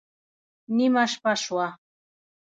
[0.75, 1.67] نېمه شپه شوه